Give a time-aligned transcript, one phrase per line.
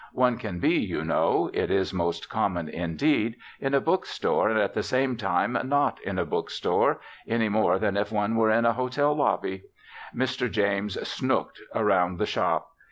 [0.13, 4.57] One can be, you know it is most common, indeed in a book store and
[4.57, 8.35] at the same time not be in a book store any more than if one
[8.35, 9.61] were in a hotel lobby.
[10.15, 10.49] Mr.
[10.49, 12.71] James "snooked" around the shop.